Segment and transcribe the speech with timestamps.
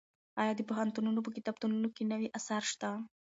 [0.41, 2.89] ایا د پوهنتونونو په کتابتونونو کې نوي اثار شته؟